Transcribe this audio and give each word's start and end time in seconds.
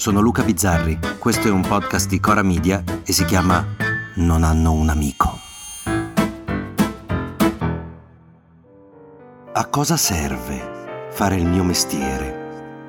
sono 0.00 0.20
Luca 0.20 0.42
Bizzarri, 0.42 0.98
questo 1.18 1.48
è 1.48 1.50
un 1.50 1.60
podcast 1.60 2.08
di 2.08 2.20
Cora 2.20 2.40
Media 2.40 2.82
e 3.04 3.12
si 3.12 3.26
chiama 3.26 3.62
Non 4.14 4.44
hanno 4.44 4.72
un 4.72 4.88
amico. 4.88 5.38
A 9.52 9.66
cosa 9.66 9.98
serve 9.98 11.08
fare 11.10 11.36
il 11.36 11.44
mio 11.44 11.64
mestiere? 11.64 12.88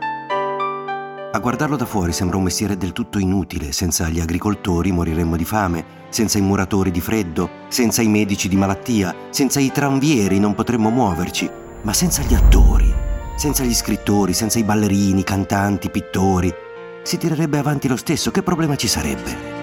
A 1.34 1.40
guardarlo 1.40 1.76
da 1.76 1.84
fuori 1.84 2.14
sembra 2.14 2.38
un 2.38 2.44
mestiere 2.44 2.78
del 2.78 2.94
tutto 2.94 3.20
inutile, 3.20 3.74
senza 3.74 4.08
gli 4.08 4.22
agricoltori 4.22 4.94
moriremmo 4.94 5.36
di 5.36 5.44
fame, 5.44 5.84
senza 6.08 6.38
i 6.38 6.42
muratori 6.42 6.92
di 6.92 7.02
freddo, 7.02 7.50
senza 7.68 8.02
i 8.02 8.08
medici 8.08 8.48
di 8.48 8.56
malattia, 8.56 9.14
senza 9.32 9.60
i 9.60 9.70
tranvieri 9.70 10.40
non 10.40 10.56
potremmo 10.56 10.90
muoverci, 10.90 11.50
ma 11.82 11.92
senza 11.92 12.22
gli 12.22 12.36
attori, 12.36 12.90
senza 13.36 13.66
gli 13.66 13.76
scrittori, 13.76 14.32
senza 14.32 14.60
i 14.60 14.64
ballerini, 14.64 15.26
cantanti, 15.26 15.90
pittori, 15.90 16.70
si 17.04 17.18
tirerebbe 17.18 17.58
avanti 17.58 17.88
lo 17.88 17.96
stesso, 17.96 18.32
che 18.32 18.44
problema 18.44 18.76
ci 18.76 18.88
sarebbe? 18.88 19.60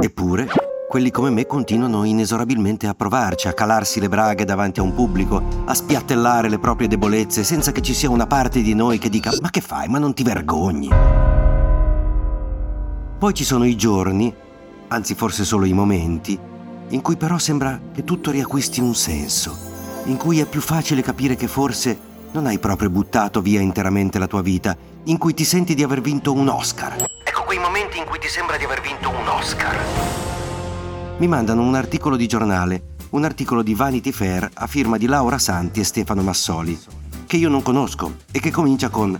Eppure, 0.00 0.48
quelli 0.88 1.10
come 1.10 1.30
me 1.30 1.46
continuano 1.46 2.04
inesorabilmente 2.04 2.86
a 2.86 2.94
provarci, 2.94 3.48
a 3.48 3.52
calarsi 3.52 4.00
le 4.00 4.08
braghe 4.08 4.44
davanti 4.44 4.80
a 4.80 4.82
un 4.82 4.94
pubblico, 4.94 5.42
a 5.64 5.74
spiattellare 5.74 6.48
le 6.48 6.58
proprie 6.58 6.88
debolezze 6.88 7.44
senza 7.44 7.72
che 7.72 7.82
ci 7.82 7.94
sia 7.94 8.10
una 8.10 8.26
parte 8.26 8.62
di 8.62 8.74
noi 8.74 8.98
che 8.98 9.08
dica 9.08 9.30
ma 9.40 9.50
che 9.50 9.60
fai, 9.60 9.88
ma 9.88 9.98
non 9.98 10.14
ti 10.14 10.22
vergogni. 10.22 10.88
Poi 13.18 13.34
ci 13.34 13.44
sono 13.44 13.64
i 13.64 13.76
giorni, 13.76 14.34
anzi 14.88 15.14
forse 15.14 15.44
solo 15.44 15.64
i 15.64 15.72
momenti, 15.72 16.38
in 16.88 17.00
cui 17.00 17.16
però 17.16 17.38
sembra 17.38 17.80
che 17.92 18.04
tutto 18.04 18.30
riacquisti 18.30 18.80
un 18.80 18.94
senso, 18.94 19.56
in 20.04 20.16
cui 20.16 20.40
è 20.40 20.46
più 20.46 20.60
facile 20.60 21.02
capire 21.02 21.34
che 21.34 21.48
forse 21.48 22.12
non 22.34 22.46
hai 22.46 22.58
proprio 22.58 22.90
buttato 22.90 23.40
via 23.40 23.60
interamente 23.60 24.18
la 24.18 24.26
tua 24.26 24.42
vita, 24.42 24.76
in 25.04 25.18
cui 25.18 25.34
ti 25.34 25.44
senti 25.44 25.74
di 25.74 25.84
aver 25.84 26.00
vinto 26.00 26.32
un 26.32 26.48
Oscar. 26.48 27.06
Ecco 27.22 27.44
quei 27.44 27.58
momenti 27.58 27.98
in 27.98 28.04
cui 28.04 28.18
ti 28.18 28.28
sembra 28.28 28.56
di 28.56 28.64
aver 28.64 28.80
vinto 28.80 29.08
un 29.08 29.28
Oscar. 29.28 29.76
Mi 31.18 31.28
mandano 31.28 31.62
un 31.62 31.76
articolo 31.76 32.16
di 32.16 32.26
giornale, 32.26 32.96
un 33.10 33.24
articolo 33.24 33.62
di 33.62 33.74
Vanity 33.74 34.10
Fair 34.10 34.50
a 34.52 34.66
firma 34.66 34.98
di 34.98 35.06
Laura 35.06 35.38
Santi 35.38 35.78
e 35.78 35.84
Stefano 35.84 36.22
Massoli, 36.22 36.76
che 37.26 37.36
io 37.36 37.48
non 37.48 37.62
conosco 37.62 38.16
e 38.32 38.40
che 38.40 38.50
comincia 38.50 38.88
con 38.88 39.16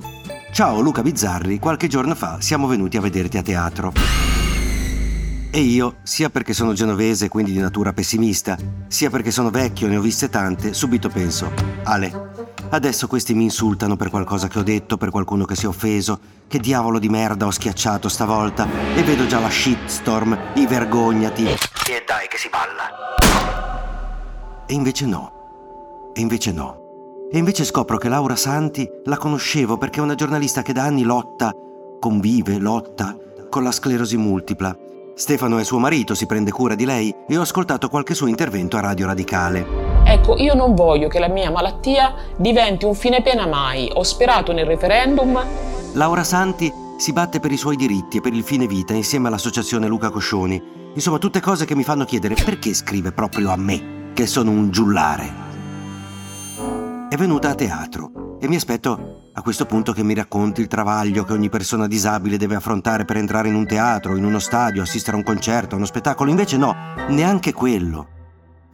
Ciao 0.50 0.80
Luca 0.80 1.02
Bizzarri, 1.02 1.60
qualche 1.60 1.86
giorno 1.86 2.16
fa 2.16 2.40
siamo 2.40 2.66
venuti 2.66 2.96
a 2.96 3.00
vederti 3.00 3.38
a 3.38 3.42
teatro. 3.42 3.92
E 5.52 5.60
io, 5.60 5.98
sia 6.02 6.30
perché 6.30 6.52
sono 6.52 6.72
genovese, 6.72 7.28
quindi 7.28 7.52
di 7.52 7.58
natura 7.58 7.92
pessimista, 7.92 8.58
sia 8.88 9.08
perché 9.08 9.30
sono 9.30 9.50
vecchio 9.50 9.86
e 9.86 9.90
ne 9.90 9.98
ho 9.98 10.00
viste 10.00 10.28
tante, 10.28 10.74
subito 10.74 11.08
penso, 11.08 11.52
Ale, 11.84 12.23
Adesso 12.70 13.06
questi 13.06 13.34
mi 13.34 13.44
insultano 13.44 13.96
per 13.96 14.10
qualcosa 14.10 14.48
che 14.48 14.58
ho 14.58 14.62
detto, 14.62 14.96
per 14.96 15.10
qualcuno 15.10 15.44
che 15.44 15.54
si 15.54 15.64
è 15.64 15.68
offeso. 15.68 16.18
Che 16.46 16.58
diavolo 16.58 16.98
di 16.98 17.08
merda 17.08 17.46
ho 17.46 17.50
schiacciato 17.50 18.08
stavolta. 18.08 18.66
E 18.94 19.02
vedo 19.02 19.26
già 19.26 19.38
la 19.38 19.50
shitstorm, 19.50 20.38
i 20.54 20.66
vergognati. 20.66 21.46
E 21.46 21.56
dai 22.06 22.28
che 22.28 22.38
si 22.38 22.48
balla. 22.48 23.14
E 24.66 24.74
invece 24.74 25.06
no. 25.06 26.12
E 26.14 26.20
invece 26.20 26.52
no. 26.52 26.82
E 27.30 27.38
invece 27.38 27.64
scopro 27.64 27.98
che 27.98 28.08
Laura 28.08 28.36
Santi 28.36 28.88
la 29.04 29.16
conoscevo 29.16 29.76
perché 29.76 30.00
è 30.00 30.02
una 30.02 30.14
giornalista 30.14 30.62
che 30.62 30.72
da 30.72 30.84
anni 30.84 31.02
lotta, 31.02 31.52
convive, 31.98 32.58
lotta 32.58 33.16
con 33.50 33.62
la 33.62 33.72
sclerosi 33.72 34.16
multipla. 34.16 34.76
Stefano 35.14 35.58
è 35.58 35.64
suo 35.64 35.78
marito, 35.78 36.14
si 36.14 36.26
prende 36.26 36.50
cura 36.50 36.74
di 36.74 36.84
lei 36.84 37.14
e 37.28 37.36
ho 37.36 37.42
ascoltato 37.42 37.88
qualche 37.88 38.14
suo 38.14 38.26
intervento 38.26 38.76
a 38.76 38.80
Radio 38.80 39.06
Radicale. 39.06 39.83
Ecco, 40.06 40.36
io 40.36 40.54
non 40.54 40.74
voglio 40.74 41.08
che 41.08 41.18
la 41.18 41.28
mia 41.28 41.50
malattia 41.50 42.14
diventi 42.36 42.84
un 42.84 42.94
fine 42.94 43.22
pena 43.22 43.46
mai. 43.46 43.90
Ho 43.92 44.02
sperato 44.02 44.52
nel 44.52 44.66
referendum. 44.66 45.42
Laura 45.94 46.22
Santi 46.22 46.72
si 46.98 47.12
batte 47.12 47.40
per 47.40 47.50
i 47.50 47.56
suoi 47.56 47.76
diritti 47.76 48.18
e 48.18 48.20
per 48.20 48.32
il 48.32 48.42
fine 48.42 48.66
vita 48.66 48.92
insieme 48.92 49.28
all'associazione 49.28 49.86
Luca 49.86 50.10
Coscioni. 50.10 50.62
Insomma, 50.94 51.18
tutte 51.18 51.40
cose 51.40 51.64
che 51.64 51.74
mi 51.74 51.82
fanno 51.82 52.04
chiedere 52.04 52.34
perché 52.34 52.74
scrive 52.74 53.12
proprio 53.12 53.50
a 53.50 53.56
me, 53.56 54.12
che 54.12 54.26
sono 54.26 54.50
un 54.50 54.70
giullare. 54.70 55.42
È 57.08 57.16
venuta 57.16 57.50
a 57.50 57.54
teatro 57.54 58.36
e 58.40 58.46
mi 58.46 58.56
aspetto 58.56 59.22
a 59.32 59.42
questo 59.42 59.66
punto 59.66 59.92
che 59.92 60.04
mi 60.04 60.14
racconti 60.14 60.60
il 60.60 60.68
travaglio 60.68 61.24
che 61.24 61.32
ogni 61.32 61.48
persona 61.48 61.88
disabile 61.88 62.36
deve 62.36 62.54
affrontare 62.54 63.04
per 63.04 63.16
entrare 63.16 63.48
in 63.48 63.56
un 63.56 63.66
teatro, 63.66 64.16
in 64.16 64.24
uno 64.24 64.38
stadio, 64.38 64.82
assistere 64.82 65.16
a 65.16 65.18
un 65.18 65.24
concerto, 65.24 65.74
a 65.74 65.78
uno 65.78 65.86
spettacolo. 65.86 66.30
Invece 66.30 66.56
no, 66.56 66.74
neanche 67.08 67.52
quello 67.52 68.08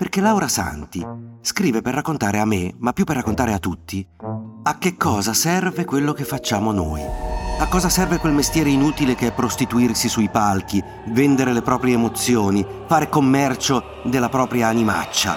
perché 0.00 0.22
Laura 0.22 0.48
Santi 0.48 1.06
scrive 1.42 1.82
per 1.82 1.92
raccontare 1.92 2.38
a 2.38 2.46
me, 2.46 2.74
ma 2.78 2.94
più 2.94 3.04
per 3.04 3.16
raccontare 3.16 3.52
a 3.52 3.58
tutti, 3.58 4.08
a 4.62 4.78
che 4.78 4.96
cosa 4.96 5.34
serve 5.34 5.84
quello 5.84 6.14
che 6.14 6.24
facciamo 6.24 6.72
noi. 6.72 7.02
A 7.58 7.68
cosa 7.68 7.90
serve 7.90 8.16
quel 8.16 8.32
mestiere 8.32 8.70
inutile 8.70 9.14
che 9.14 9.26
è 9.26 9.32
prostituirsi 9.32 10.08
sui 10.08 10.30
palchi, 10.30 10.82
vendere 11.08 11.52
le 11.52 11.60
proprie 11.60 11.92
emozioni, 11.92 12.64
fare 12.86 13.10
commercio 13.10 14.00
della 14.04 14.30
propria 14.30 14.68
animaccia. 14.68 15.36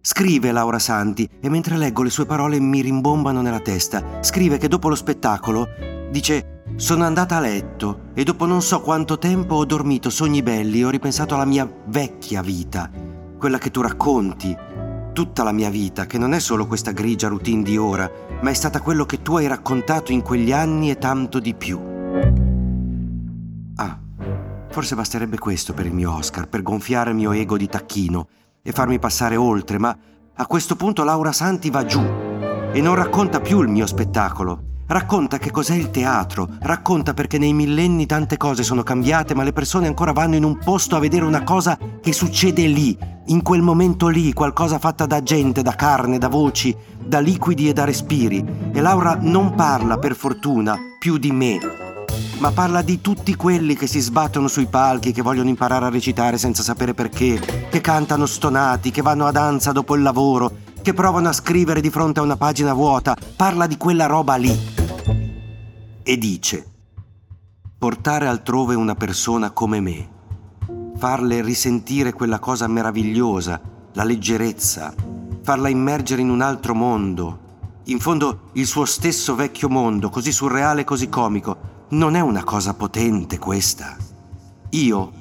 Scrive 0.00 0.50
Laura 0.50 0.80
Santi 0.80 1.30
e 1.40 1.48
mentre 1.48 1.76
leggo 1.76 2.02
le 2.02 2.10
sue 2.10 2.26
parole 2.26 2.58
mi 2.58 2.80
rimbombano 2.80 3.40
nella 3.42 3.60
testa. 3.60 4.18
Scrive 4.22 4.58
che 4.58 4.66
dopo 4.66 4.88
lo 4.88 4.96
spettacolo 4.96 5.68
dice 6.10 6.64
sono 6.74 7.04
andata 7.04 7.36
a 7.36 7.40
letto 7.40 8.10
e 8.14 8.24
dopo 8.24 8.44
non 8.46 8.60
so 8.60 8.80
quanto 8.80 9.18
tempo 9.18 9.54
ho 9.54 9.64
dormito 9.64 10.10
sogni 10.10 10.42
belli 10.42 10.80
e 10.80 10.84
ho 10.84 10.90
ripensato 10.90 11.36
alla 11.36 11.44
mia 11.44 11.72
vecchia 11.86 12.42
vita 12.42 13.09
quella 13.40 13.56
che 13.56 13.70
tu 13.70 13.80
racconti, 13.80 14.54
tutta 15.14 15.42
la 15.42 15.50
mia 15.50 15.70
vita, 15.70 16.04
che 16.04 16.18
non 16.18 16.34
è 16.34 16.38
solo 16.38 16.66
questa 16.66 16.92
grigia 16.92 17.28
routine 17.28 17.62
di 17.62 17.78
ora, 17.78 18.08
ma 18.42 18.50
è 18.50 18.52
stata 18.52 18.82
quello 18.82 19.06
che 19.06 19.22
tu 19.22 19.36
hai 19.36 19.46
raccontato 19.46 20.12
in 20.12 20.20
quegli 20.20 20.52
anni 20.52 20.90
e 20.90 20.98
tanto 20.98 21.40
di 21.40 21.54
più. 21.54 21.80
Ah, 23.76 23.98
forse 24.68 24.94
basterebbe 24.94 25.38
questo 25.38 25.72
per 25.72 25.86
il 25.86 25.94
mio 25.94 26.14
Oscar, 26.14 26.48
per 26.48 26.62
gonfiare 26.62 27.10
il 27.10 27.16
mio 27.16 27.32
ego 27.32 27.56
di 27.56 27.66
tacchino 27.66 28.28
e 28.60 28.72
farmi 28.72 28.98
passare 28.98 29.36
oltre, 29.36 29.78
ma 29.78 29.96
a 30.34 30.46
questo 30.46 30.76
punto 30.76 31.02
Laura 31.02 31.32
Santi 31.32 31.70
va 31.70 31.86
giù 31.86 32.02
e 32.72 32.80
non 32.82 32.94
racconta 32.94 33.40
più 33.40 33.62
il 33.62 33.68
mio 33.68 33.86
spettacolo, 33.86 34.64
Racconta 34.90 35.38
che 35.38 35.52
cos'è 35.52 35.76
il 35.76 35.92
teatro, 35.92 36.48
racconta 36.62 37.14
perché 37.14 37.38
nei 37.38 37.52
millenni 37.52 38.06
tante 38.06 38.36
cose 38.36 38.64
sono 38.64 38.82
cambiate, 38.82 39.36
ma 39.36 39.44
le 39.44 39.52
persone 39.52 39.86
ancora 39.86 40.10
vanno 40.10 40.34
in 40.34 40.42
un 40.42 40.58
posto 40.58 40.96
a 40.96 40.98
vedere 40.98 41.24
una 41.24 41.44
cosa 41.44 41.78
che 42.00 42.12
succede 42.12 42.66
lì, 42.66 42.98
in 43.26 43.40
quel 43.42 43.62
momento 43.62 44.08
lì, 44.08 44.32
qualcosa 44.32 44.80
fatta 44.80 45.06
da 45.06 45.22
gente, 45.22 45.62
da 45.62 45.76
carne, 45.76 46.18
da 46.18 46.26
voci, 46.26 46.76
da 46.98 47.20
liquidi 47.20 47.68
e 47.68 47.72
da 47.72 47.84
respiri. 47.84 48.44
E 48.72 48.80
Laura 48.80 49.16
non 49.20 49.54
parla, 49.54 49.96
per 49.98 50.16
fortuna, 50.16 50.76
più 50.98 51.18
di 51.18 51.30
me, 51.30 51.60
ma 52.38 52.50
parla 52.50 52.82
di 52.82 53.00
tutti 53.00 53.36
quelli 53.36 53.76
che 53.76 53.86
si 53.86 54.00
sbattono 54.00 54.48
sui 54.48 54.66
palchi, 54.66 55.12
che 55.12 55.22
vogliono 55.22 55.50
imparare 55.50 55.84
a 55.84 55.90
recitare 55.90 56.36
senza 56.36 56.64
sapere 56.64 56.94
perché, 56.94 57.68
che 57.70 57.80
cantano 57.80 58.26
stonati, 58.26 58.90
che 58.90 59.02
vanno 59.02 59.26
a 59.26 59.30
danza 59.30 59.70
dopo 59.70 59.94
il 59.94 60.02
lavoro, 60.02 60.50
che 60.82 60.94
provano 60.94 61.28
a 61.28 61.32
scrivere 61.32 61.80
di 61.80 61.90
fronte 61.90 62.18
a 62.18 62.24
una 62.24 62.36
pagina 62.36 62.72
vuota. 62.72 63.16
Parla 63.36 63.68
di 63.68 63.76
quella 63.76 64.06
roba 64.06 64.34
lì 64.34 64.79
e 66.02 66.16
dice 66.18 66.66
portare 67.80 68.26
altrove 68.26 68.74
una 68.74 68.94
persona 68.94 69.52
come 69.52 69.80
me, 69.80 70.08
farle 70.96 71.40
risentire 71.40 72.12
quella 72.12 72.38
cosa 72.38 72.66
meravigliosa, 72.66 73.58
la 73.94 74.04
leggerezza, 74.04 74.92
farla 75.40 75.70
immergere 75.70 76.20
in 76.20 76.28
un 76.28 76.42
altro 76.42 76.74
mondo, 76.74 77.38
in 77.84 77.98
fondo 77.98 78.50
il 78.52 78.66
suo 78.66 78.84
stesso 78.84 79.34
vecchio 79.34 79.70
mondo, 79.70 80.10
così 80.10 80.30
surreale 80.30 80.84
così 80.84 81.08
comico, 81.08 81.86
non 81.90 82.16
è 82.16 82.20
una 82.20 82.44
cosa 82.44 82.74
potente 82.74 83.38
questa. 83.38 83.96
Io 84.70 85.12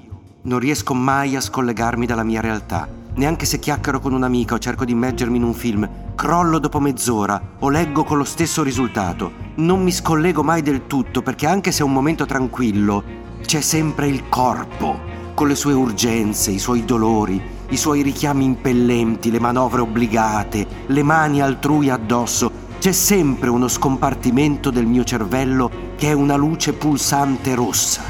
non 0.41 0.59
riesco 0.59 0.93
mai 0.93 1.37
a 1.37 1.41
scollegarmi 1.41 2.05
dalla 2.05 2.23
mia 2.23 2.41
realtà, 2.41 2.89
neanche 3.15 3.45
se 3.45 3.59
chiacchiero 3.59 4.01
con 4.01 4.11
un'amica 4.11 4.55
o 4.55 4.59
cerco 4.59 4.83
di 4.83 4.91
immergermi 4.91 5.37
in 5.37 5.43
un 5.43 5.53
film, 5.53 5.89
crollo 6.19 6.59
dopo 6.59 6.81
mezz'ora 6.81 7.41
o 7.59 7.69
leggo 7.69 8.03
con 8.03 8.17
lo 8.17 8.25
stesso 8.25 8.61
risultato. 8.61 9.31
Non 9.55 9.81
mi 9.81 9.89
scollego 9.89 10.43
mai 10.43 10.61
del 10.61 10.85
tutto 10.85 11.21
perché 11.21 11.47
anche 11.47 11.71
se 11.71 11.79
è 11.79 11.85
un 11.85 11.93
momento 11.93 12.25
tranquillo, 12.25 13.01
c'è 13.41 13.61
sempre 13.61 14.09
il 14.09 14.27
corpo, 14.27 14.99
con 15.33 15.47
le 15.47 15.55
sue 15.55 15.71
urgenze, 15.71 16.51
i 16.51 16.59
suoi 16.59 16.83
dolori, 16.83 17.41
i 17.69 17.77
suoi 17.77 18.01
richiami 18.01 18.43
impellenti, 18.43 19.31
le 19.31 19.39
manovre 19.39 19.79
obbligate, 19.79 20.67
le 20.87 21.03
mani 21.03 21.41
altrui 21.41 21.89
addosso. 21.89 22.51
C'è 22.79 22.91
sempre 22.91 23.47
uno 23.47 23.69
scompartimento 23.69 24.71
del 24.71 24.87
mio 24.87 25.05
cervello 25.05 25.71
che 25.95 26.09
è 26.09 26.11
una 26.11 26.35
luce 26.35 26.73
pulsante 26.73 27.55
rossa. 27.55 28.03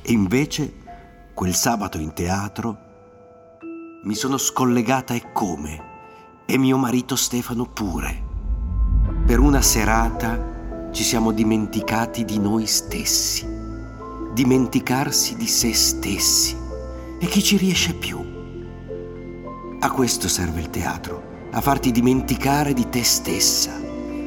E 0.00 0.10
invece, 0.10 0.72
quel 1.34 1.54
sabato 1.54 1.98
in 1.98 2.14
teatro, 2.14 2.88
mi 4.02 4.14
sono 4.14 4.38
scollegata 4.38 5.12
e 5.12 5.30
come, 5.30 5.88
e 6.46 6.56
mio 6.56 6.78
marito 6.78 7.16
Stefano 7.16 7.66
pure. 7.66 8.28
Per 9.26 9.38
una 9.38 9.60
serata 9.60 10.88
ci 10.90 11.04
siamo 11.04 11.32
dimenticati 11.32 12.24
di 12.24 12.38
noi 12.38 12.66
stessi, 12.66 13.46
dimenticarsi 14.32 15.36
di 15.36 15.46
se 15.46 15.74
stessi. 15.74 16.56
E 17.20 17.26
chi 17.26 17.42
ci 17.42 17.58
riesce 17.58 17.92
più? 17.92 18.18
A 19.80 19.90
questo 19.90 20.28
serve 20.28 20.60
il 20.60 20.70
teatro, 20.70 21.48
a 21.50 21.60
farti 21.60 21.90
dimenticare 21.90 22.72
di 22.72 22.88
te 22.88 23.04
stessa, 23.04 23.78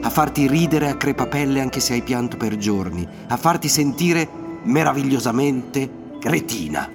a 0.01 0.09
farti 0.11 0.47
ridere 0.47 0.89
a 0.89 0.97
crepapelle 0.97 1.59
anche 1.59 1.79
se 1.79 1.93
hai 1.93 2.03
pianto 2.03 2.37
per 2.37 2.57
giorni, 2.57 3.07
a 3.27 3.37
farti 3.37 3.67
sentire 3.67 4.29
meravigliosamente 4.65 6.17
cretina, 6.19 6.87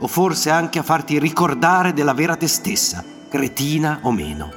o 0.00 0.06
forse 0.06 0.50
anche 0.50 0.78
a 0.78 0.82
farti 0.82 1.18
ricordare 1.18 1.92
della 1.92 2.14
vera 2.14 2.36
te 2.36 2.48
stessa, 2.48 3.04
cretina 3.28 4.00
o 4.02 4.10
meno. 4.10 4.50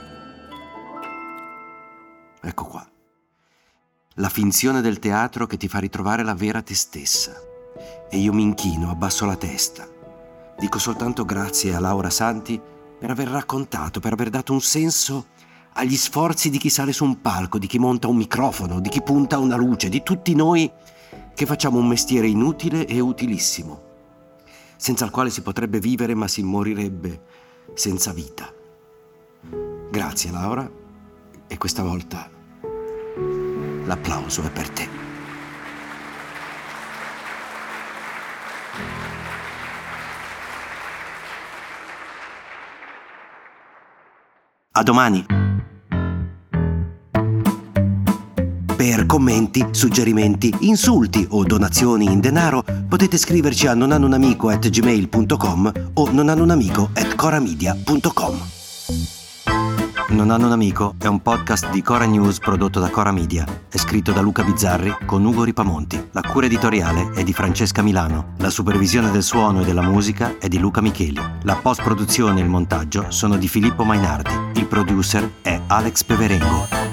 Ecco 2.41 2.65
qua. 2.65 2.85
La 4.15 4.29
finzione 4.29 4.81
del 4.81 4.99
teatro 4.99 5.45
che 5.45 5.57
ti 5.57 5.67
fa 5.67 5.79
ritrovare 5.79 6.23
la 6.23 6.35
vera 6.35 6.61
te 6.61 6.75
stessa. 6.75 7.33
E 8.09 8.17
io 8.17 8.33
mi 8.33 8.43
inchino, 8.43 8.89
abbasso 8.89 9.25
la 9.25 9.35
testa. 9.35 9.87
Dico 10.57 10.77
soltanto 10.77 11.25
grazie 11.25 11.73
a 11.73 11.79
Laura 11.79 12.09
Santi 12.09 12.61
per 12.99 13.09
aver 13.09 13.27
raccontato, 13.27 13.99
per 13.99 14.13
aver 14.13 14.29
dato 14.29 14.53
un 14.53 14.61
senso 14.61 15.27
agli 15.73 15.95
sforzi 15.95 16.49
di 16.49 16.57
chi 16.57 16.69
sale 16.69 16.93
su 16.93 17.03
un 17.03 17.21
palco, 17.21 17.57
di 17.57 17.67
chi 17.67 17.79
monta 17.79 18.07
un 18.07 18.15
microfono, 18.15 18.79
di 18.79 18.89
chi 18.89 19.01
punta 19.01 19.39
una 19.39 19.55
luce, 19.55 19.89
di 19.89 20.03
tutti 20.03 20.35
noi 20.35 20.71
che 21.33 21.45
facciamo 21.45 21.79
un 21.79 21.87
mestiere 21.87 22.27
inutile 22.27 22.85
e 22.85 22.99
utilissimo, 22.99 23.92
senza 24.83 25.05
il 25.05 25.11
quale 25.11 25.29
si 25.29 25.41
potrebbe 25.41 25.79
vivere 25.79 26.13
ma 26.13 26.27
si 26.27 26.43
morirebbe 26.43 27.21
senza 27.73 28.11
vita. 28.11 28.53
Grazie 29.89 30.29
Laura 30.29 30.69
e 31.47 31.57
questa 31.57 31.83
volta 31.83 32.29
l'applauso 33.85 34.43
è 34.43 34.51
per 34.51 34.69
te. 34.71 34.89
A 44.71 44.83
domani! 44.83 45.42
Per 48.85 49.05
commenti, 49.05 49.65
suggerimenti, 49.71 50.53
insulti 50.59 51.25
o 51.29 51.45
donazioni 51.45 52.03
in 52.03 52.19
denaro 52.19 52.65
potete 52.89 53.17
scriverci 53.17 53.67
a 53.67 53.75
nonhanunamico.gmail.com 53.75 55.71
o 55.93 56.11
nonhanunamico.coramedia.com 56.11 58.41
Non 60.09 60.31
hanno 60.31 60.47
un 60.47 60.51
amico 60.51 60.95
è 60.99 61.05
un 61.05 61.21
podcast 61.21 61.69
di 61.69 61.81
Cora 61.81 62.03
News 62.03 62.39
prodotto 62.39 62.81
da 62.81 62.89
Cora 62.89 63.13
Media. 63.13 63.45
È 63.69 63.77
scritto 63.77 64.11
da 64.11 64.19
Luca 64.19 64.43
Bizzarri 64.43 64.93
con 65.05 65.23
Ugo 65.23 65.45
Ripamonti. 65.45 66.09
La 66.11 66.19
cura 66.19 66.47
editoriale 66.47 67.11
è 67.15 67.23
di 67.23 67.31
Francesca 67.31 67.81
Milano. 67.81 68.33
La 68.39 68.49
supervisione 68.49 69.11
del 69.11 69.23
suono 69.23 69.61
e 69.61 69.65
della 69.65 69.81
musica 69.81 70.35
è 70.39 70.49
di 70.49 70.59
Luca 70.59 70.81
Micheli. 70.81 71.21
La 71.43 71.55
post-produzione 71.55 72.41
e 72.41 72.43
il 72.43 72.49
montaggio 72.49 73.05
sono 73.11 73.37
di 73.37 73.47
Filippo 73.47 73.85
Mainardi. 73.85 74.59
Il 74.59 74.65
producer 74.65 75.35
è 75.41 75.57
Alex 75.67 76.03
Peverengo. 76.03 76.92